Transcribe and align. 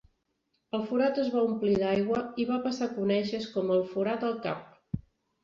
El 0.77 0.85
forat 0.91 1.19
es 1.23 1.29
va 1.35 1.43
omplir 1.49 1.73
d'aigua 1.81 2.23
i 2.41 2.47
va 2.53 2.57
passar 2.65 2.89
a 2.89 2.95
conèixer-se 2.97 3.53
com 3.59 3.71
"El 3.79 3.87
Forat 3.93 4.27
al 4.33 4.35
Cap". 4.49 5.01